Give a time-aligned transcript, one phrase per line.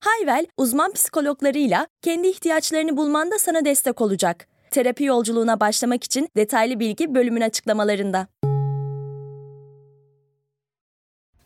[0.00, 4.48] Hayvel, uzman psikologlarıyla kendi ihtiyaçlarını bulmanda sana destek olacak.
[4.70, 8.28] Terapi yolculuğuna başlamak için detaylı bilgi bölümün açıklamalarında.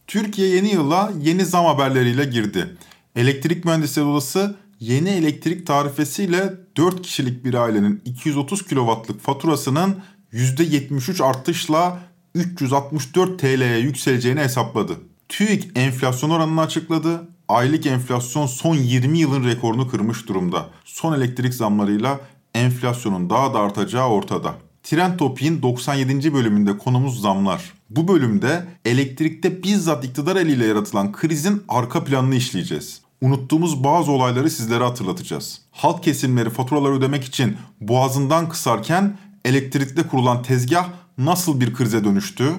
[0.07, 2.77] Türkiye yeni yıla yeni zam haberleriyle girdi.
[3.17, 11.99] Elektrik Mühendisleri Odası yeni elektrik tarifesiyle 4 kişilik bir ailenin 230 kW'lık faturasının %73 artışla
[12.35, 14.93] 364 TL'ye yükseleceğini hesapladı.
[15.29, 17.29] TÜİK enflasyon oranını açıkladı.
[17.53, 20.67] Aylık enflasyon son 20 yılın rekorunu kırmış durumda.
[20.85, 22.21] Son elektrik zamlarıyla
[22.55, 24.55] enflasyonun daha da artacağı ortada.
[24.83, 26.35] Trend Topik'in 97.
[26.35, 27.73] bölümünde konumuz zamlar.
[27.91, 33.01] Bu bölümde elektrikte bizzat iktidar eliyle yaratılan krizin arka planını işleyeceğiz.
[33.21, 35.61] Unuttuğumuz bazı olayları sizlere hatırlatacağız.
[35.71, 42.53] Halk kesimleri faturaları ödemek için boğazından kısarken elektrikte kurulan tezgah nasıl bir krize dönüştü?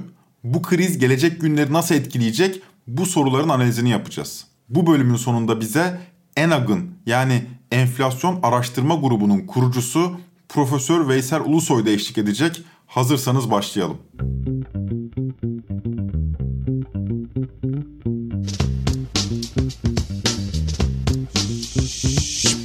[0.44, 2.62] Bu kriz gelecek günleri nasıl etkileyecek?
[2.88, 4.53] Bu soruların analizini yapacağız.
[4.76, 6.00] Bu bölümün sonunda bize
[6.38, 10.12] ENAG'ın yani Enflasyon Araştırma Grubu'nun kurucusu
[10.50, 12.62] Profesör Veysel Ulusoy da eşlik edecek.
[12.88, 13.98] Hazırsanız başlayalım.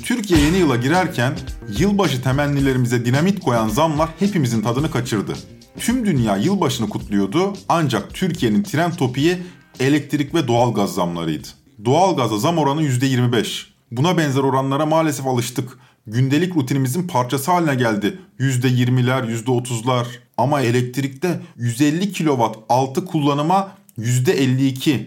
[0.05, 1.39] Türkiye yeni yıla girerken
[1.79, 5.35] yılbaşı temennilerimize dinamit koyan zamlar hepimizin tadını kaçırdı.
[5.79, 9.39] Tüm dünya yılbaşını kutluyordu ancak Türkiye'nin tren topiği
[9.81, 11.58] elektrik ve doğalgaz zamlarıydı.
[11.85, 13.67] Doğalgaza zam oranı %25.
[13.91, 15.79] Buna benzer oranlara maalesef alıştık.
[16.07, 18.19] Gündelik rutinimizin parçası haline geldi.
[18.41, 20.07] %20'ler, %30'lar.
[20.37, 25.07] Ama elektrikte 150 kW altı kullanıma %52.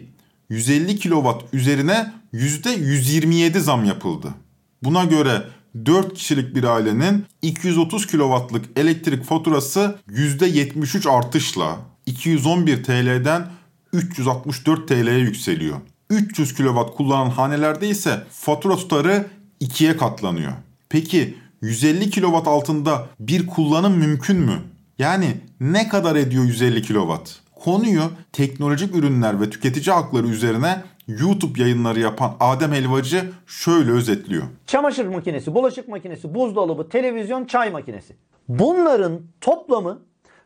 [0.50, 4.34] 150 kW üzerine %127 zam yapıldı.
[4.84, 5.44] Buna göre
[5.86, 13.48] 4 kişilik bir ailenin 230 kW'lık elektrik faturası %73 artışla 211 TL'den
[13.94, 15.78] 364 TL'ye yükseliyor.
[16.12, 19.26] 300 kW kullanan hanelerde ise fatura tutarı
[19.60, 20.52] ikiye katlanıyor.
[20.90, 24.62] Peki 150 kW altında bir kullanım mümkün mü?
[25.00, 27.14] Yani ne kadar ediyor 150 kW?
[27.56, 28.02] Konuyu
[28.32, 34.44] teknolojik ürünler ve tüketici hakları üzerine YouTube yayınları yapan Adem Helvacı şöyle özetliyor.
[34.68, 38.16] Çamaşır makinesi, bulaşık makinesi, buzdolabı, televizyon, çay makinesi.
[38.50, 40.00] Bunların toplamı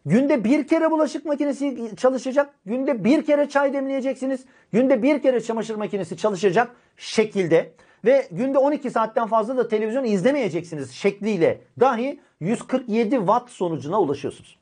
[0.05, 5.75] günde bir kere bulaşık makinesi çalışacak, günde bir kere çay demleyeceksiniz, günde bir kere çamaşır
[5.75, 7.71] makinesi çalışacak şekilde
[8.05, 14.57] ve günde 12 saatten fazla da televizyon izlemeyeceksiniz şekliyle dahi 147 watt sonucuna ulaşıyorsunuz.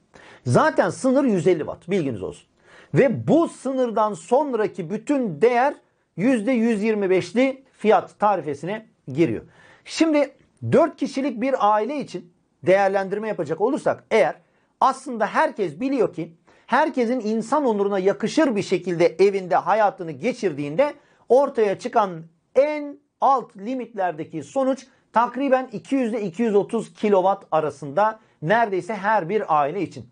[0.45, 2.47] Zaten sınır 150 watt bilginiz olsun.
[2.93, 5.73] Ve bu sınırdan sonraki bütün değer
[6.17, 9.41] %125'li fiyat tarifesine giriyor.
[9.85, 10.31] Şimdi
[10.71, 12.33] 4 kişilik bir aile için
[12.63, 14.35] değerlendirme yapacak olursak eğer
[14.83, 16.33] aslında herkes biliyor ki
[16.67, 20.93] herkesin insan onuruna yakışır bir şekilde evinde hayatını geçirdiğinde
[21.29, 22.23] ortaya çıkan
[22.55, 30.09] en alt limitlerdeki sonuç takriben 200 ile 230 kilowatt arasında neredeyse her bir aile için.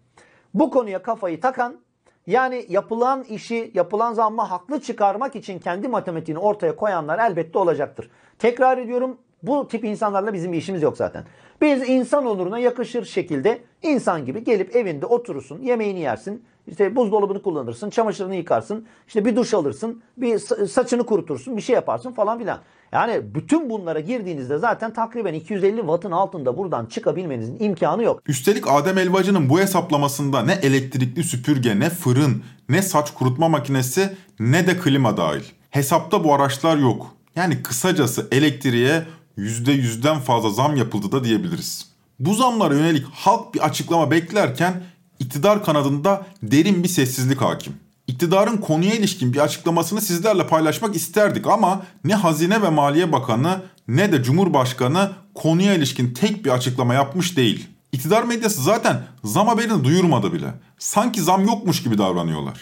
[0.54, 1.80] Bu konuya kafayı takan
[2.28, 8.12] yani yapılan işi, yapılan zammı haklı çıkarmak için kendi matematiğini ortaya koyanlar elbette olacaktır.
[8.40, 11.24] Tekrar ediyorum bu tip insanlarla bizim işimiz yok zaten.
[11.62, 17.90] Biz insan onuruna yakışır şekilde insan gibi gelip evinde oturursun, yemeğini yersin, işte buzdolabını kullanırsın,
[17.90, 22.60] çamaşırını yıkarsın, işte bir duş alırsın, bir saçını kurutursun, bir şey yaparsın falan filan.
[22.92, 28.22] Yani bütün bunlara girdiğinizde zaten takriben 250 wattın altında buradan çıkabilmenizin imkanı yok.
[28.28, 34.10] Üstelik Adem Elbacı'nın bu hesaplamasında ne elektrikli süpürge, ne fırın, ne saç kurutma makinesi,
[34.40, 35.44] ne de klima dahil.
[35.70, 37.16] Hesapta bu araçlar yok.
[37.36, 39.04] Yani kısacası elektriğe
[39.38, 41.86] %100'den fazla zam yapıldı da diyebiliriz.
[42.20, 44.84] Bu zamlara yönelik halk bir açıklama beklerken
[45.20, 47.74] iktidar kanadında derin bir sessizlik hakim.
[48.08, 54.12] İktidarın konuya ilişkin bir açıklamasını sizlerle paylaşmak isterdik ama ne Hazine ve Maliye Bakanı ne
[54.12, 57.68] de Cumhurbaşkanı konuya ilişkin tek bir açıklama yapmış değil.
[57.92, 60.54] İktidar medyası zaten zam haberini duyurmadı bile.
[60.80, 62.60] Sanki zam yokmuş gibi davranıyorlar.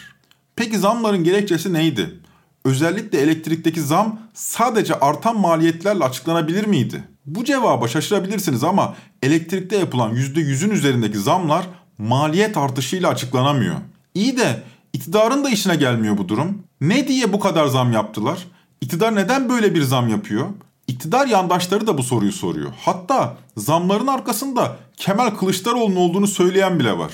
[0.56, 2.19] Peki zamların gerekçesi neydi?
[2.64, 7.04] Özellikle elektrikteki zam sadece artan maliyetlerle açıklanabilir miydi?
[7.26, 11.66] Bu cevaba şaşırabilirsiniz ama elektrikte yapılan %100'ün üzerindeki zamlar
[11.98, 13.76] maliyet artışıyla açıklanamıyor.
[14.14, 14.62] İyi de
[14.92, 16.62] iktidarın da işine gelmiyor bu durum.
[16.80, 18.46] Ne diye bu kadar zam yaptılar?
[18.80, 20.46] İktidar neden böyle bir zam yapıyor?
[20.86, 22.70] İktidar yandaşları da bu soruyu soruyor.
[22.80, 27.12] Hatta zamların arkasında Kemal Kılıçdaroğlu'nun olduğunu söyleyen bile var.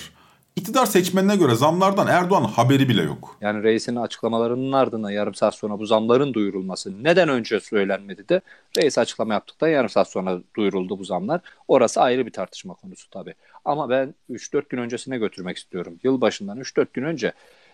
[0.56, 3.36] İktidar seçmenine göre zamlardan Erdoğan'ın haberi bile yok.
[3.40, 8.40] Yani reisin açıklamalarının ardından yarım saat sonra bu zamların duyurulması neden önce söylenmedi de
[8.78, 11.40] reis açıklama yaptıktan yarım saat sonra duyuruldu bu zamlar.
[11.68, 13.34] Orası ayrı bir tartışma konusu tabii.
[13.64, 15.98] Ama ben 3-4 gün öncesine götürmek istiyorum.
[16.02, 17.32] Yılbaşından 3-4 gün önce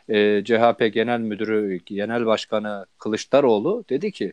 [0.08, 4.32] e, CHP Genel Müdürü, Genel Başkanı Kılıçdaroğlu dedi ki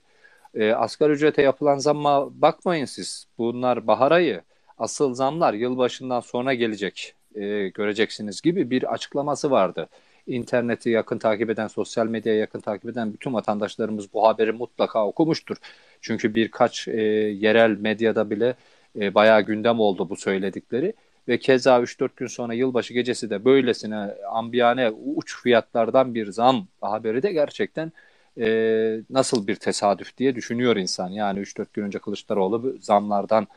[0.54, 3.28] e, asgari ücrete yapılan zamma bakmayın siz.
[3.38, 4.42] Bunlar bahar ayı.
[4.78, 7.19] Asıl zamlar yılbaşından sonra gelecek.
[7.39, 9.89] E, göreceksiniz gibi bir açıklaması vardı.
[10.27, 15.57] İnterneti yakın takip eden, sosyal medyaya yakın takip eden bütün vatandaşlarımız bu haberi mutlaka okumuştur.
[16.01, 18.56] Çünkü birkaç e, yerel medyada bile
[19.00, 20.94] e, bayağı gündem oldu bu söyledikleri.
[21.27, 23.95] Ve keza 3-4 gün sonra yılbaşı gecesi de böylesine
[24.31, 27.92] ambiyane uç fiyatlardan bir zam haberi de gerçekten
[28.39, 31.09] e, nasıl bir tesadüf diye düşünüyor insan.
[31.09, 33.47] Yani 3-4 gün önce Kılıçdaroğlu zamlardan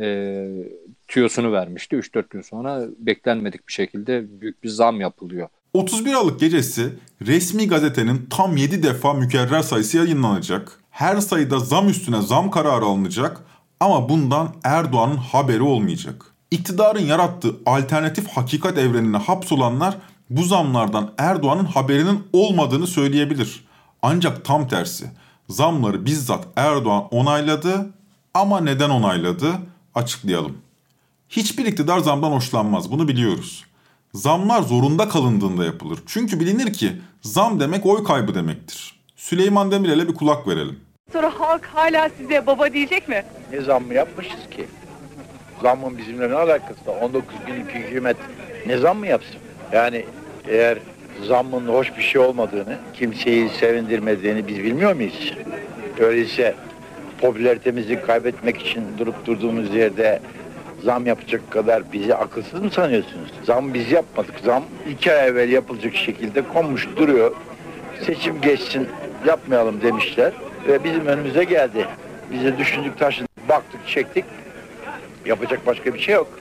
[0.00, 0.46] e,
[1.08, 1.96] tüyosunu vermişti.
[1.96, 5.48] 3-4 gün sonra beklenmedik bir şekilde büyük bir zam yapılıyor.
[5.74, 6.90] 31 Aralık gecesi
[7.26, 10.80] resmi gazetenin tam 7 defa mükerrer sayısı yayınlanacak.
[10.90, 13.40] Her sayıda zam üstüne zam kararı alınacak
[13.80, 16.24] ama bundan Erdoğan'ın haberi olmayacak.
[16.50, 19.96] İktidarın yarattığı alternatif hakikat evrenine hapsolanlar
[20.30, 23.64] bu zamlardan Erdoğan'ın haberinin olmadığını söyleyebilir.
[24.02, 25.06] Ancak tam tersi.
[25.48, 27.90] Zamları bizzat Erdoğan onayladı
[28.34, 29.52] ama neden onayladı?
[29.94, 30.58] Açıklayalım.
[31.28, 32.90] Hiçbir iktidar zamdan hoşlanmaz.
[32.90, 33.64] Bunu biliyoruz.
[34.14, 35.98] Zamlar zorunda kalındığında yapılır.
[36.06, 36.92] Çünkü bilinir ki
[37.22, 39.00] zam demek oy kaybı demektir.
[39.16, 40.80] Süleyman Demirel'e bir kulak verelim.
[41.12, 43.24] Sonra halk hala size baba diyecek mi?
[43.52, 44.66] Ne zammı yapmışız ki?
[45.62, 46.96] Zammın bizimle ne alakası var?
[47.02, 48.16] 19 günlük hükümet
[48.66, 49.36] ne zam mı yapsın?
[49.72, 50.04] Yani
[50.48, 50.78] eğer
[51.28, 55.32] zammın hoş bir şey olmadığını, kimseyi sevindirmediğini biz bilmiyor muyuz?
[55.98, 56.54] Öyleyse
[57.24, 60.20] popülaritemizi kaybetmek için durup durduğumuz yerde
[60.82, 63.32] zam yapacak kadar bizi akılsız mı sanıyorsunuz?
[63.44, 64.34] Zam biz yapmadık.
[64.44, 67.32] Zam iki ay evvel yapılacak şekilde konmuş duruyor.
[68.06, 68.88] Seçim geçsin
[69.26, 70.32] yapmayalım demişler
[70.68, 71.86] ve bizim önümüze geldi.
[72.32, 74.24] Bize düşündük taşındık, baktık, çektik.
[75.26, 76.38] Yapacak başka bir şey yok.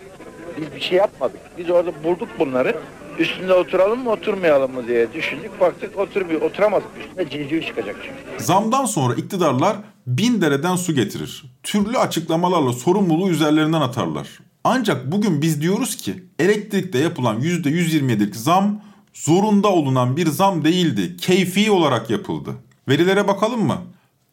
[0.58, 1.40] Biz bir şey yapmadık.
[1.58, 2.76] Biz orada bulduk bunları.
[3.19, 5.60] Üstünde oturalım mı oturmayalım mı diye düşündük.
[5.60, 6.88] Baktık otur oturamadık.
[7.00, 8.44] Üstünde civciv çıkacak çünkü.
[8.44, 9.77] Zamdan sonra iktidarlar
[10.07, 11.44] bin dereden su getirir.
[11.63, 14.27] Türlü açıklamalarla sorumluluğu üzerlerinden atarlar.
[14.63, 18.81] Ancak bugün biz diyoruz ki elektrikte yapılan %127'lik zam
[19.13, 21.18] zorunda olunan bir zam değildi.
[21.18, 22.51] Keyfi olarak yapıldı.
[22.88, 23.81] Verilere bakalım mı?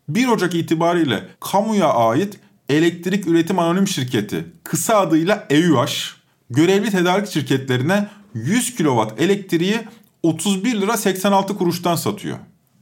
[0.09, 5.93] 1 Ocak itibariyle kamuya ait Elektrik Üretim Anonim Şirketi kısa adıyla EÜH
[6.51, 9.79] görevli tedarik şirketlerine 100 kW elektriği
[10.23, 12.39] 31 lira 86 kuruştan satıyor.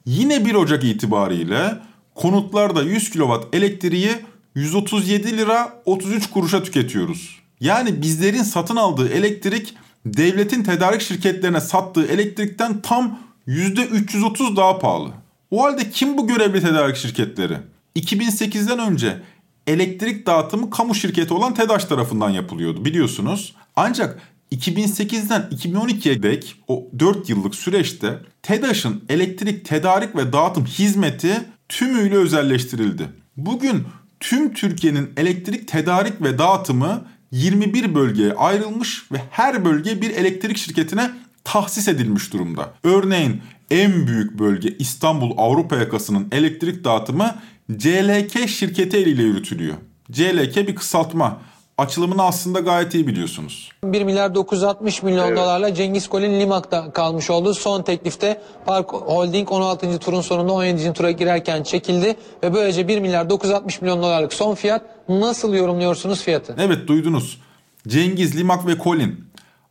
[0.06, 1.78] Yine 1 Ocak itibariyle
[2.14, 4.10] konutlarda 100 kW elektriği
[4.54, 7.38] 137 lira 33 kuruşa tüketiyoruz.
[7.60, 9.74] Yani bizlerin satın aldığı elektrik
[10.06, 13.18] devletin tedarik şirketlerine sattığı elektrikten tam
[13.48, 15.10] %330 daha pahalı.
[15.50, 17.56] O halde kim bu görevli tedarik şirketleri?
[17.96, 19.22] 2008'den önce
[19.66, 23.54] elektrik dağıtımı kamu şirketi olan TEDAŞ tarafından yapılıyordu biliyorsunuz.
[23.76, 24.20] Ancak
[24.52, 33.08] 2008'den 2012'ye dek o 4 yıllık süreçte TEDAŞ'ın elektrik tedarik ve dağıtım hizmeti tümüyle özelleştirildi.
[33.36, 33.84] Bugün
[34.20, 41.10] tüm Türkiye'nin elektrik tedarik ve dağıtımı 21 bölgeye ayrılmış ve her bölge bir elektrik şirketine
[41.44, 42.74] tahsis edilmiş durumda.
[42.84, 47.34] Örneğin en büyük bölge İstanbul Avrupa yakasının elektrik dağıtımı
[47.76, 49.76] CLK şirketi eliyle yürütülüyor.
[50.12, 51.40] CLK bir kısaltma.
[51.79, 53.73] Açılımını aslında gayet iyi biliyorsunuz.
[53.85, 59.99] 1 milyar 960 milyon dolarla Cengiz Kol'ün Limak'ta kalmış olduğu son teklifte Park Holding 16.
[59.99, 60.93] turun sonunda 17.
[60.93, 66.55] tura girerken çekildi ve böylece 1 milyar 960 milyon dolarlık son fiyat nasıl yorumluyorsunuz fiyatı?
[66.58, 67.41] Evet duydunuz.
[67.89, 69.25] Cengiz, Limak ve Kolin.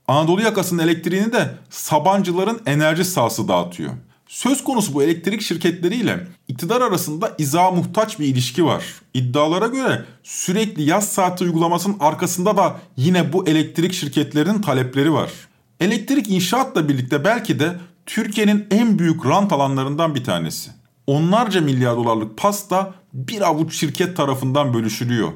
[0.08, 3.92] Anadolu yakasının elektriğini de Sabancıların enerji sahası dağıtıyor.
[4.28, 8.84] Söz konusu bu elektrik şirketleriyle iktidar arasında izaha muhtaç bir ilişki var.
[9.14, 15.32] İddialara göre sürekli yaz saati uygulamasının arkasında da yine bu elektrik şirketlerinin talepleri var.
[15.80, 20.72] Elektrik inşaatla birlikte belki de Türkiye'nin en büyük rant alanlarından bir tanesi.
[21.08, 25.32] Onlarca milyar dolarlık pasta bir avuç şirket tarafından bölüşülüyor.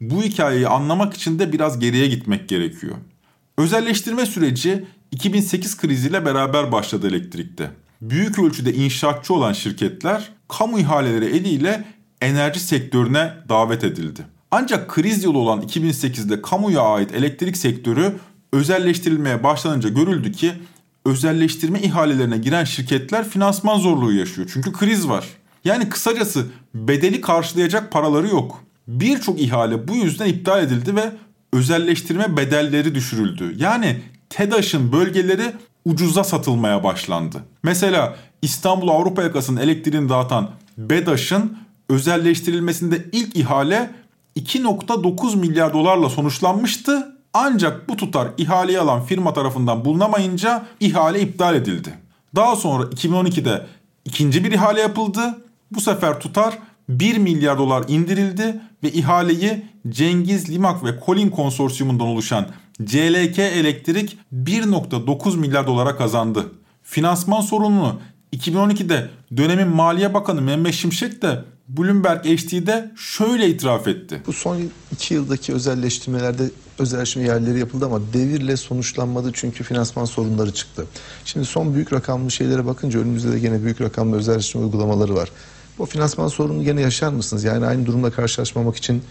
[0.00, 2.94] Bu hikayeyi anlamak için de biraz geriye gitmek gerekiyor.
[3.58, 7.70] Özelleştirme süreci 2008 kriziyle beraber başladı elektrikte
[8.10, 11.84] büyük ölçüde inşaatçı olan şirketler kamu ihaleleri eliyle
[12.20, 14.26] enerji sektörüne davet edildi.
[14.50, 18.16] Ancak kriz yılı olan 2008'de kamuya ait elektrik sektörü
[18.52, 20.52] özelleştirilmeye başlanınca görüldü ki
[21.06, 24.50] özelleştirme ihalelerine giren şirketler finansman zorluğu yaşıyor.
[24.52, 25.24] Çünkü kriz var.
[25.64, 28.64] Yani kısacası bedeli karşılayacak paraları yok.
[28.88, 31.12] Birçok ihale bu yüzden iptal edildi ve
[31.52, 33.54] özelleştirme bedelleri düşürüldü.
[33.56, 35.52] Yani TEDAŞ'ın bölgeleri
[35.84, 37.44] ucuza satılmaya başlandı.
[37.62, 43.90] Mesela İstanbul Avrupa yakasının elektriğini dağıtan BEDAŞ'ın özelleştirilmesinde ilk ihale
[44.36, 47.14] 2.9 milyar dolarla sonuçlanmıştı.
[47.34, 51.94] Ancak bu tutar ihaleyi alan firma tarafından bulunamayınca ihale iptal edildi.
[52.36, 53.66] Daha sonra 2012'de
[54.04, 55.20] ikinci bir ihale yapıldı.
[55.70, 62.46] Bu sefer tutar 1 milyar dolar indirildi ve ihaleyi Cengiz Limak ve Colin konsorsiyumundan oluşan
[62.82, 66.52] CLK Elektrik 1.9 milyar dolara kazandı.
[66.82, 68.00] Finansman sorununu
[68.32, 74.22] 2012'de dönemin Maliye Bakanı Mehmet Şimşek de Bloomberg HD'de şöyle itiraf etti.
[74.26, 74.60] Bu son
[74.92, 80.86] iki yıldaki özelleştirmelerde özelleştirme yerleri yapıldı ama devirle sonuçlanmadı çünkü finansman sorunları çıktı.
[81.24, 85.30] Şimdi son büyük rakamlı şeylere bakınca önümüzde de gene büyük rakamlı özelleştirme uygulamaları var.
[85.78, 87.44] Bu finansman sorununu gene yaşar mısınız?
[87.44, 89.02] Yani aynı durumla karşılaşmamak için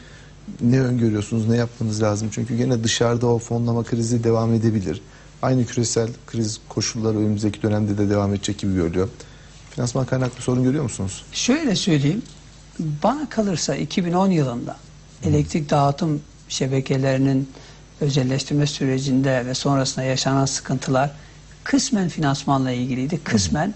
[0.61, 2.29] ne öngörüyorsunuz, ne yapmanız lazım?
[2.31, 5.01] Çünkü gene dışarıda o fonlama krizi devam edebilir.
[5.41, 9.09] Aynı küresel kriz koşulları önümüzdeki dönemde de devam edecek gibi görülüyor.
[9.71, 11.23] Finansman kaynaklı sorun görüyor musunuz?
[11.31, 12.21] Şöyle söyleyeyim.
[12.79, 14.77] Bana kalırsa 2010 yılında
[15.23, 17.49] elektrik dağıtım şebekelerinin
[18.01, 21.11] özelleştirme sürecinde ve sonrasında yaşanan sıkıntılar
[21.63, 23.23] kısmen finansmanla ilgiliydi.
[23.23, 23.73] Kısmen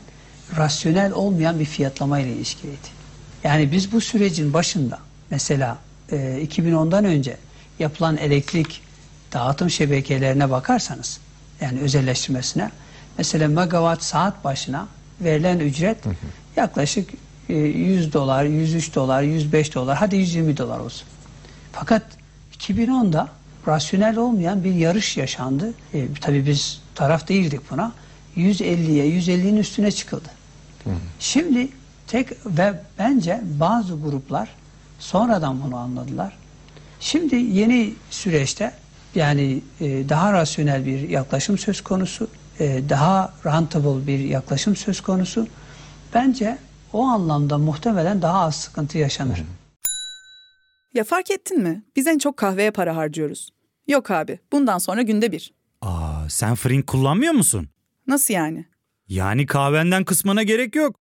[0.58, 2.98] rasyonel olmayan bir fiyatlama ile ilişkiliydi.
[3.44, 5.78] Yani biz bu sürecin başında mesela
[6.12, 7.38] e, 2010'dan önce
[7.80, 8.82] yapılan elektrik
[9.34, 11.20] dağıtım şebekelerine bakarsanız
[11.62, 12.72] yani özelleştirmesine
[13.18, 14.88] mesela megawatt saat başına
[15.22, 15.98] verilen ücret
[16.56, 17.10] yaklaşık
[17.50, 21.08] e, 100 dolar, 103 dolar, 105 dolar hadi 120 dolar olsun.
[21.72, 22.04] Fakat
[22.60, 23.30] 2010'da
[23.68, 25.74] rasyonel olmayan bir yarış yaşandı.
[25.94, 27.92] E, tabii biz taraf değildik buna.
[28.38, 30.30] 150'ye, 150'nin üstüne çıkıldı.
[31.20, 31.70] Şimdi
[32.08, 34.50] tek ve bence bazı gruplar
[35.00, 36.38] sonradan bunu anladılar.
[37.00, 38.74] Şimdi yeni süreçte
[39.16, 42.28] yani e, daha rasyonel bir yaklaşım söz konusu,
[42.60, 45.48] e, daha rentable bir yaklaşım söz konusu.
[46.14, 46.58] Bence
[46.94, 49.44] o anlamda muhtemelen daha az sıkıntı yaşanır.
[50.94, 51.84] Ya fark ettin mi?
[51.96, 53.50] Biz en çok kahveye para harcıyoruz.
[53.88, 55.54] Yok abi, bundan sonra günde bir.
[55.82, 57.70] Aa, sen Frink kullanmıyor musun?
[58.08, 58.66] Nasıl yani?
[59.08, 60.96] Yani kahvenden kısmına gerek yok.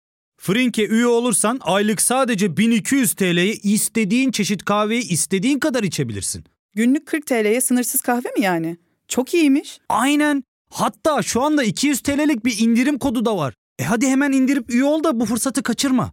[0.43, 6.45] Frink'e üye olursan aylık sadece 1200 TL'ye istediğin çeşit kahveyi istediğin kadar içebilirsin.
[6.75, 8.77] Günlük 40 TL'ye sınırsız kahve mi yani?
[9.09, 9.79] Çok iyiymiş.
[9.89, 10.45] Aynen.
[10.71, 13.55] Hatta şu anda 200 TL'lik bir indirim kodu da var.
[13.79, 16.13] E hadi hemen indirip üye ol da bu fırsatı kaçırma.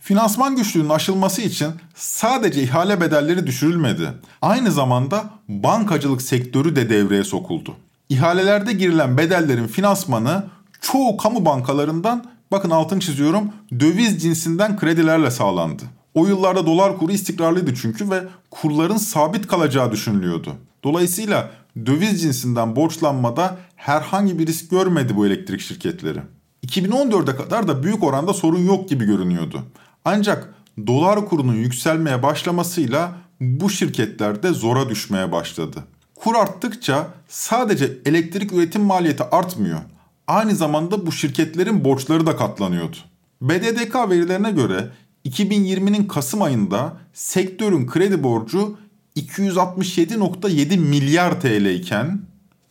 [0.00, 4.12] Finansman güçlüğünün aşılması için sadece ihale bedelleri düşürülmedi.
[4.42, 7.76] Aynı zamanda bankacılık sektörü de devreye sokuldu.
[8.08, 10.44] İhalelerde girilen bedellerin finansmanı
[10.80, 15.82] çoğu kamu bankalarından bakın altını çiziyorum döviz cinsinden kredilerle sağlandı.
[16.14, 20.54] O yıllarda dolar kuru istikrarlıydı çünkü ve kurların sabit kalacağı düşünülüyordu.
[20.84, 21.50] Dolayısıyla
[21.86, 26.20] döviz cinsinden borçlanmada herhangi bir risk görmedi bu elektrik şirketleri.
[26.66, 29.62] 2014'e kadar da büyük oranda sorun yok gibi görünüyordu.
[30.04, 30.54] Ancak
[30.86, 35.84] dolar kurunun yükselmeye başlamasıyla bu şirketler de zora düşmeye başladı.
[36.14, 39.80] Kur arttıkça sadece elektrik üretim maliyeti artmıyor.
[40.26, 42.96] Aynı zamanda bu şirketlerin borçları da katlanıyordu.
[43.42, 44.90] BDDK verilerine göre
[45.24, 48.76] 2020'nin Kasım ayında sektörün kredi borcu
[49.16, 52.20] 267.7 milyar TL iken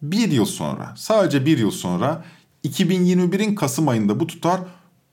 [0.01, 2.23] bir yıl sonra sadece bir yıl sonra
[2.63, 4.61] 2021'in Kasım ayında bu tutar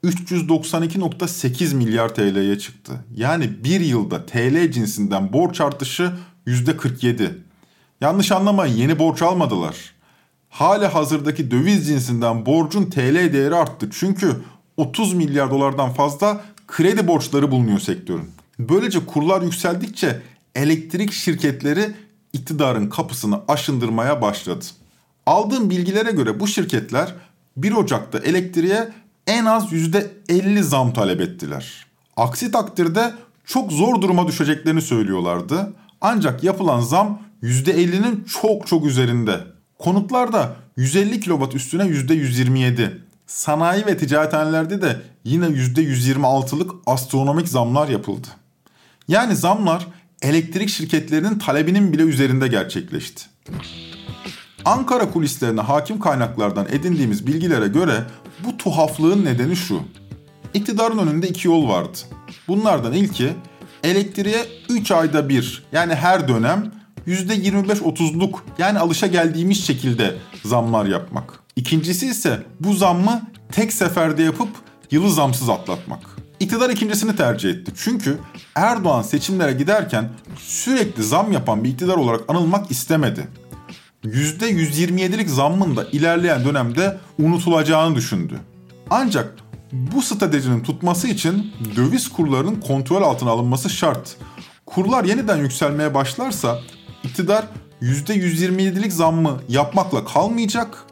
[0.04, 3.04] 392.8 milyar TL'ye çıktı.
[3.16, 6.12] Yani bir yılda TL cinsinden borç artışı
[6.46, 7.30] %47.
[8.00, 9.76] Yanlış anlamayın yeni borç almadılar.
[10.48, 13.88] Hala hazırdaki döviz cinsinden borcun TL değeri arttı.
[13.92, 14.36] Çünkü
[14.76, 18.30] 30 milyar dolardan fazla kredi borçları bulunuyor sektörün.
[18.58, 20.22] Böylece kurlar yükseldikçe
[20.54, 21.94] elektrik şirketleri
[22.32, 24.64] iktidarın kapısını aşındırmaya başladı.
[25.26, 27.14] Aldığım bilgilere göre bu şirketler
[27.56, 28.88] 1 Ocak'ta elektriğe
[29.26, 31.87] en az %50 zam talep ettiler.
[32.16, 33.14] Aksi takdirde
[33.45, 35.73] çok zor duruma düşeceklerini söylüyorlardı.
[36.00, 39.40] Ancak yapılan zam %50'nin çok çok üzerinde.
[39.78, 42.90] Konutlarda 150 kW üstüne %127,
[43.26, 48.26] Sanayi ve ticarethanelerde de yine %126'lık astronomik zamlar yapıldı.
[49.09, 49.87] Yani zamlar
[50.23, 53.25] elektrik şirketlerinin talebinin bile üzerinde gerçekleşti.
[54.66, 58.04] Ankara kulislerine hakim kaynaklardan edindiğimiz bilgilere göre
[58.44, 59.80] bu tuhaflığın nedeni şu.
[60.54, 61.99] İktidarın önünde iki yol vardı.
[62.49, 63.32] Bunlardan ilki
[63.85, 66.73] elektriğe 3 ayda bir yani her dönem
[67.06, 71.40] %25-30'luk yani alışa geldiğimiz şekilde zamlar yapmak.
[71.56, 74.49] İkincisi ise bu zammı tek seferde yapıp
[74.90, 76.00] yılı zamsız atlatmak.
[76.40, 77.73] İktidar ikincisini tercih etti.
[77.76, 78.18] Çünkü
[78.54, 80.08] Erdoğan seçimlere giderken
[80.38, 83.28] sürekli zam yapan bir iktidar olarak anılmak istemedi.
[84.04, 88.34] %127'lik zammın da ilerleyen dönemde unutulacağını düşündü.
[88.90, 89.34] Ancak
[89.72, 94.16] bu stratejinin tutması için döviz kurlarının kontrol altına alınması şart.
[94.66, 96.58] Kurlar yeniden yükselmeye başlarsa
[97.04, 97.44] iktidar
[97.82, 100.84] %127'lik zammı yapmakla kalmayacak.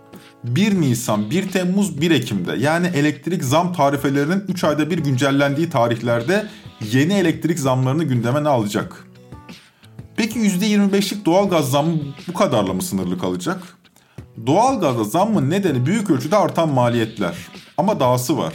[0.44, 6.48] 1 Nisan, 1 Temmuz, 1 Ekim'de yani elektrik zam tarifelerinin 3 ayda bir güncellendiği tarihlerde
[6.92, 9.04] yeni elektrik zamlarını gündeme alacak.
[10.16, 13.78] Peki %25'lik doğalgaz zammı bu kadarla mı sınırlı kalacak?
[14.46, 17.36] Doğalgazda zammın nedeni büyük ölçüde artan maliyetler.
[17.76, 18.54] Ama dahası var.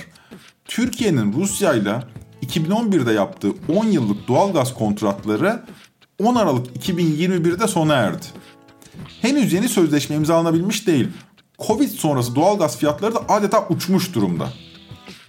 [0.65, 2.03] Türkiye'nin Rusya ile
[2.45, 5.63] 2011'de yaptığı 10 yıllık doğalgaz kontratları
[6.23, 8.25] 10 Aralık 2021'de sona erdi.
[9.21, 11.07] Henüz yeni sözleşme imzalanabilmiş değil.
[11.67, 14.49] Covid sonrası doğalgaz fiyatları da adeta uçmuş durumda.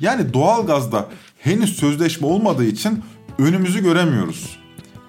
[0.01, 1.09] Yani doğalgazda
[1.39, 3.05] henüz sözleşme olmadığı için
[3.39, 4.59] önümüzü göremiyoruz.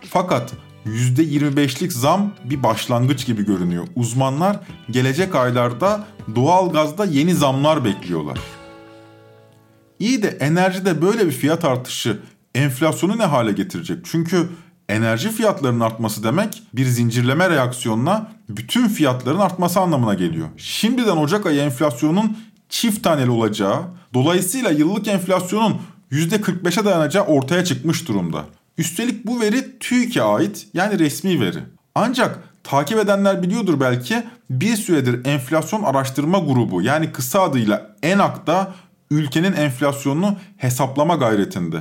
[0.10, 0.54] Fakat
[0.86, 3.88] %25'lik zam bir başlangıç gibi görünüyor.
[3.96, 4.60] Uzmanlar
[4.92, 8.40] gelecek aylarda doğalgazda yeni zamlar bekliyorlar.
[10.00, 12.20] İyi de enerjide böyle bir fiyat artışı
[12.56, 13.98] enflasyonu ne hale getirecek?
[14.04, 14.50] Çünkü
[14.90, 20.48] enerji fiyatlarının artması demek bir zincirleme reaksiyonla bütün fiyatların artması anlamına geliyor.
[20.58, 22.38] Şimdiden Ocak ayı enflasyonun
[22.70, 23.82] çift taneli olacağı,
[24.14, 28.46] dolayısıyla yıllık enflasyonun %45'e dayanacağı ortaya çıkmış durumda.
[28.82, 31.60] Üstelik bu veri TÜİK'e ait yani resmi veri.
[31.96, 38.74] Ancak takip edenler biliyordur belki bir süredir enflasyon araştırma grubu yani kısa adıyla ENAK'ta
[39.12, 41.78] ülkenin enflasyonunu hesaplama gayretinde.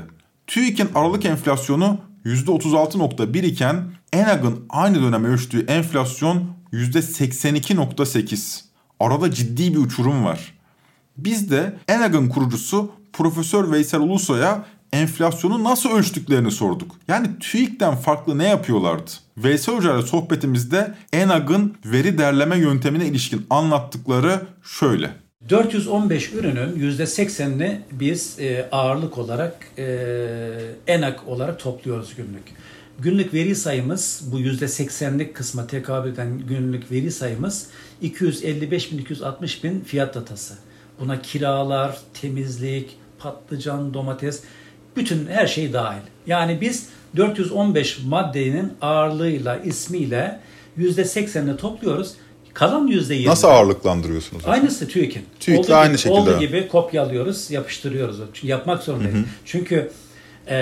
[0.47, 8.61] TÜİK'in Aralık enflasyonu %36.1 iken ENAG'ın aynı dönem ölçtüğü enflasyon %82.8.
[9.01, 10.55] Arada ciddi bir uçurum var.
[11.17, 16.97] Biz de ENAG'ın kurucusu Profesör Veysel Ulusoy'a enflasyonu nasıl ölçtüklerini sorduk.
[17.09, 19.11] Yani TÜİK'ten farklı ne yapıyorlardı?
[19.37, 25.11] Veysel Hoca ile sohbetimizde ENAG'ın veri derleme yöntemine ilişkin anlattıkları şöyle.
[25.49, 29.85] 415 ürünün %80'ini biz e, ağırlık olarak e,
[30.87, 32.45] enak olarak topluyoruz günlük.
[32.99, 37.67] Günlük veri sayımız bu %80'lik kısma tekabül eden günlük veri sayımız
[38.03, 40.55] 255 bin 260 bin fiyat datası.
[41.01, 44.43] Buna kiralar, temizlik, patlıcan, domates
[44.97, 46.01] bütün her şey dahil.
[46.27, 50.41] Yani biz 415 maddenin ağırlığıyla, ismiyle
[50.79, 52.13] %80'ini topluyoruz.
[52.55, 53.27] Kalan %20.
[53.27, 54.43] Nasıl ağırlıklandırıyorsunuz?
[54.47, 55.25] Aynısı TÜİK'in.
[55.41, 56.21] TÜİK'le olduğu aynı gibi, şekilde.
[56.21, 58.19] Olduğu gibi kopyalıyoruz, yapıştırıyoruz.
[58.35, 59.15] Çünkü yapmak zorundayız.
[59.15, 59.25] Hı hı.
[59.45, 59.91] Çünkü
[60.49, 60.57] e,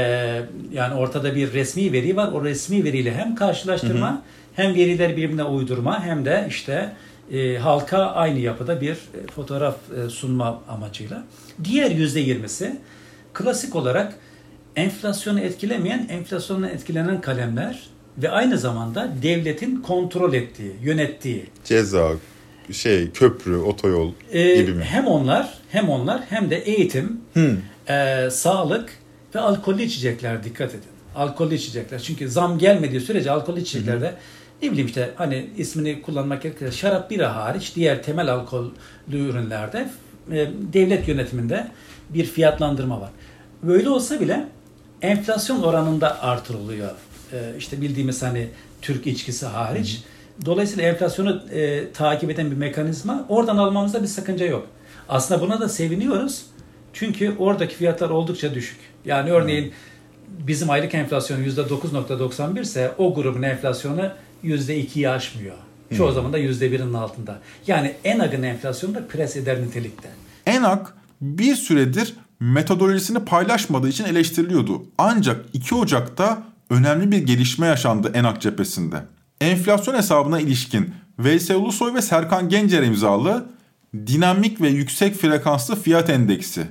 [0.73, 2.33] yani ortada bir resmi veri var.
[2.33, 4.21] O resmi veriyle hem karşılaştırma Hı hı.
[4.55, 6.93] hem verileri birbirine uydurma hem de işte
[7.33, 8.97] e, halka aynı yapıda bir
[9.35, 11.25] fotoğraf e, sunma amacıyla.
[11.65, 12.73] Diğer %20'si
[13.39, 14.15] klasik olarak
[14.77, 17.83] enflasyonu etkilemeyen, enflasyonla etkilenen kalemler
[18.19, 22.11] ve aynı zamanda devletin kontrol ettiği, yönettiği Ceza,
[22.73, 24.85] şey, köprü, otoyol ee, gibi mi?
[24.85, 27.57] Hem onlar hem onlar hem de eğitim, Hı.
[27.93, 28.91] e, sağlık
[29.35, 30.83] ve alkollü içecekler dikkat edin.
[31.17, 31.99] Alkollü içecekler.
[31.99, 34.15] Çünkü zam gelmediği sürece alkollü içeceklerde
[34.63, 38.71] ne bileyim işte hani ismini kullanmak gerekirse şarap bira hariç diğer temel alkollü
[39.13, 39.89] ürünlerde
[40.33, 41.69] e, devlet yönetiminde
[42.11, 43.11] bir fiyatlandırma var.
[43.63, 44.49] Böyle olsa bile
[45.03, 46.91] enflasyon oranında artırılıyor.
[47.33, 48.49] E, işte bildiğimiz hani
[48.83, 50.03] Türk içkisi hariç.
[50.45, 53.27] Dolayısıyla enflasyonu e, takip eden bir mekanizma.
[53.29, 54.67] Oradan almamızda bir sakınca yok.
[55.09, 56.47] Aslında buna da seviniyoruz.
[56.93, 58.79] Çünkü oradaki fiyatlar oldukça düşük.
[59.05, 59.73] Yani örneğin
[60.29, 64.11] bizim aylık enflasyon %9.91 ise o grubun enflasyonu
[64.45, 65.55] %2'yi aşmıyor.
[65.97, 67.39] Çoğu zaman da %1'in altında.
[67.67, 70.09] Yani ENAG'ın enflasyonu da pres eder nitelikte.
[70.47, 74.83] ENAK bir süredir metodolojisini paylaşmadığı için eleştiriliyordu.
[74.99, 79.05] Ancak 2 Ocak'ta önemli bir gelişme yaşandı ENAK cephesinde.
[79.41, 83.47] Enflasyon hesabına ilişkin Veysel Ulusoy ve Serkan Gencer imzalı
[83.95, 86.67] dinamik ve yüksek frekanslı fiyat endeksi.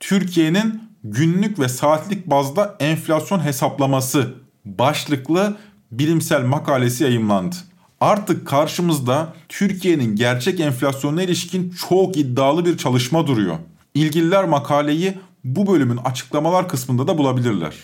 [0.00, 5.56] Türkiye'nin günlük ve saatlik bazda enflasyon hesaplaması başlıklı
[5.92, 7.56] bilimsel makalesi yayımlandı.
[8.00, 13.56] Artık karşımızda Türkiye'nin gerçek enflasyonuna ilişkin çok iddialı bir çalışma duruyor.
[13.98, 17.74] İlgililer makaleyi bu bölümün açıklamalar kısmında da bulabilirler.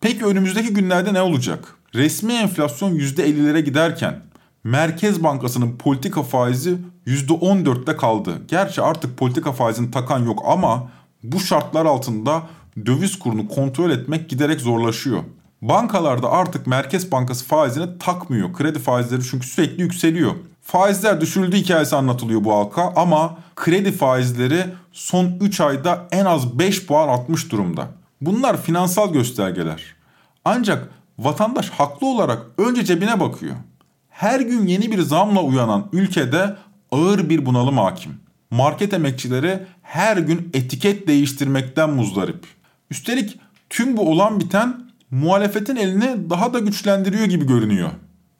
[0.00, 1.76] Peki önümüzdeki günlerde ne olacak?
[1.94, 4.22] Resmi enflasyon %50'lere giderken
[4.64, 8.42] Merkez Bankası'nın politika faizi %14'te kaldı.
[8.48, 10.90] Gerçi artık politika faizini takan yok ama
[11.22, 12.42] bu şartlar altında
[12.86, 15.22] döviz kurunu kontrol etmek giderek zorlaşıyor.
[15.62, 18.52] Bankalarda artık Merkez Bankası faizini takmıyor.
[18.52, 20.34] Kredi faizleri çünkü sürekli yükseliyor.
[20.64, 26.86] Faizler düşürüldü hikayesi anlatılıyor bu halka ama kredi faizleri son 3 ayda en az 5
[26.86, 27.88] puan artmış durumda.
[28.20, 29.82] Bunlar finansal göstergeler.
[30.44, 33.54] Ancak vatandaş haklı olarak önce cebine bakıyor.
[34.10, 36.56] Her gün yeni bir zamla uyanan ülkede
[36.90, 38.12] ağır bir bunalım hakim.
[38.50, 42.46] Market emekçileri her gün etiket değiştirmekten muzdarip.
[42.90, 43.38] Üstelik
[43.70, 47.90] tüm bu olan biten muhalefetin elini daha da güçlendiriyor gibi görünüyor.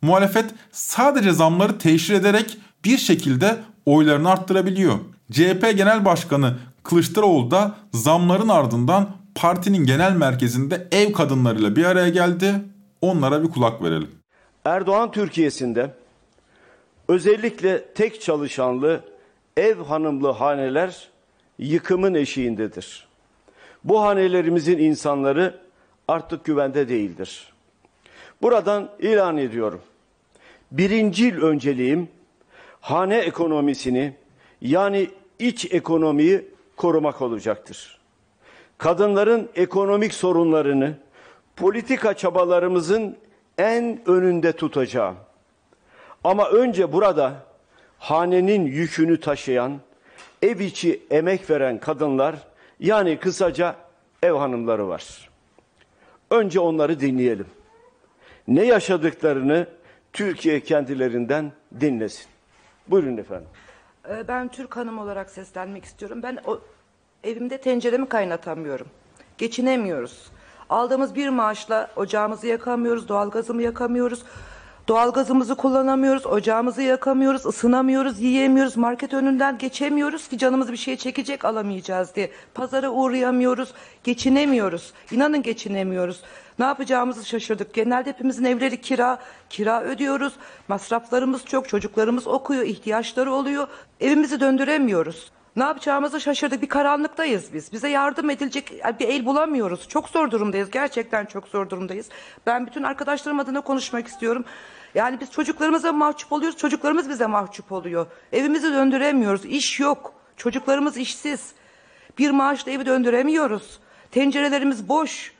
[0.05, 4.99] Muhalefet sadece zamları teşhir ederek bir şekilde oylarını arttırabiliyor.
[5.33, 12.55] CHP Genel Başkanı Kılıçdaroğlu da zamların ardından partinin genel merkezinde ev kadınlarıyla bir araya geldi.
[13.01, 14.11] Onlara bir kulak verelim.
[14.65, 15.91] Erdoğan Türkiye'sinde
[17.09, 19.01] özellikle tek çalışanlı
[19.57, 21.09] ev hanımlı haneler
[21.59, 23.07] yıkımın eşiğindedir.
[23.85, 25.61] Bu hanelerimizin insanları
[26.09, 27.53] artık güvende değildir.
[28.43, 29.81] Buradan ilan ediyorum.
[30.79, 32.09] Birincil önceliğim
[32.81, 34.13] hane ekonomisini
[34.61, 38.01] yani iç ekonomiyi korumak olacaktır.
[38.79, 40.95] Kadınların ekonomik sorunlarını
[41.57, 43.17] politika çabalarımızın
[43.59, 45.17] en önünde tutacağım.
[46.25, 47.35] Ama önce burada
[47.99, 49.81] hanenin yükünü taşıyan,
[50.43, 52.35] ev içi emek veren kadınlar
[52.81, 53.77] yani kısaca
[54.23, 55.31] ev hanımları var.
[56.31, 57.47] Önce onları dinleyelim.
[58.49, 59.67] Ne yaşadıklarını
[60.15, 62.27] Türkiye kendilerinden dinlesin.
[62.89, 63.49] Buyurun efendim.
[64.09, 66.23] Ee, ben Türk hanım olarak seslenmek istiyorum.
[66.23, 66.61] Ben o,
[67.25, 68.87] evimde tenceremi kaynatamıyorum.
[69.39, 70.31] Geçinemiyoruz.
[70.69, 74.25] Aldığımız bir maaşla ocağımızı yakamıyoruz, doğalgazımı yakamıyoruz.
[74.89, 82.15] Doğalgazımızı kullanamıyoruz, ocağımızı yakamıyoruz, ısınamıyoruz, yiyemiyoruz, market önünden geçemiyoruz ki canımız bir şey çekecek alamayacağız
[82.15, 82.31] diye.
[82.55, 84.93] Pazara uğrayamıyoruz, geçinemiyoruz.
[85.11, 86.23] İnanın geçinemiyoruz.
[86.59, 87.75] Ne yapacağımızı şaşırdık.
[87.75, 89.19] Genelde hepimizin evleri kira,
[89.51, 90.33] kira ödüyoruz.
[90.69, 93.69] Masraflarımız çok, çocuklarımız okuyor, ihtiyaçları oluyor.
[94.01, 95.31] Evimizi döndüremiyoruz.
[95.57, 96.63] Ne yapacağımızı şaşırdık.
[96.63, 97.73] Bir karanlıktayız biz.
[97.73, 99.89] Bize yardım edilecek bir el bulamıyoruz.
[99.89, 100.71] Çok zor durumdayız.
[100.71, 102.09] Gerçekten çok zor durumdayız.
[102.47, 104.45] Ben bütün arkadaşlarım adına konuşmak istiyorum.
[104.95, 106.59] Yani biz çocuklarımıza mahcup oluyoruz.
[106.59, 108.07] Çocuklarımız bize mahcup oluyor.
[108.33, 109.45] Evimizi döndüremiyoruz.
[109.45, 110.15] İş yok.
[110.37, 111.53] Çocuklarımız işsiz.
[112.19, 113.81] Bir maaşla evi döndüremiyoruz.
[114.11, 115.33] Tencerelerimiz boş.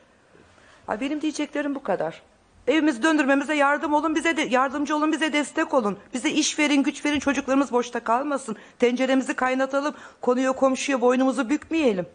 [1.01, 2.21] Benim diyeceklerim bu kadar.
[2.67, 5.97] Evimizi döndürmemize yardım olun, bize de yardımcı olun, bize destek olun.
[6.13, 8.55] Bize iş verin, güç verin, çocuklarımız boşta kalmasın.
[8.79, 12.05] Tenceremizi kaynatalım, konuya komşuya boynumuzu bükmeyelim.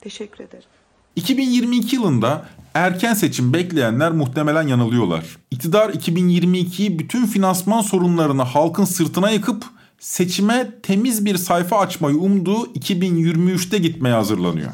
[0.00, 0.68] Teşekkür ederim.
[1.16, 2.44] 2022 yılında
[2.74, 5.24] erken seçim bekleyenler muhtemelen yanılıyorlar.
[5.50, 9.64] İktidar 2022'yi bütün finansman sorunlarını halkın sırtına yıkıp
[9.98, 14.70] seçime temiz bir sayfa açmayı umduğu 2023'te gitmeye hazırlanıyor.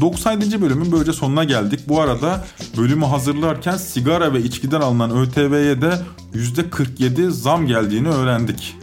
[0.00, 0.60] 97.
[0.62, 1.80] bölümün böylece sonuna geldik.
[1.88, 2.44] Bu arada
[2.76, 5.98] bölümü hazırlarken sigara ve içkiden alınan ÖTV'ye de
[6.34, 8.76] %47 zam geldiğini öğrendik.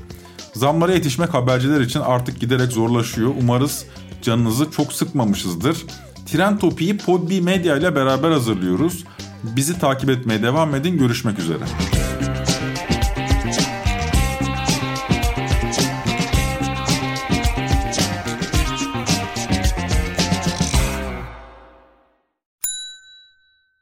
[0.53, 3.31] Zamlara yetişmek haberciler için artık giderek zorlaşıyor.
[3.41, 3.85] Umarız
[4.21, 5.77] canınızı çok sıkmamışızdır.
[6.25, 9.03] Tren Topi'yi Podbi Medya ile beraber hazırlıyoruz.
[9.43, 10.97] Bizi takip etmeye devam edin.
[10.97, 11.63] Görüşmek üzere.